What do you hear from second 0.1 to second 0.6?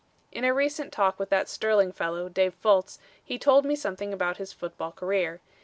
In a